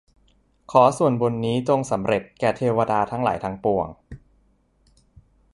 [0.71, 3.87] ขอส่วนบุญนี้จงสำเร็จแก่เทวดาทั้งหลายทั้งปวง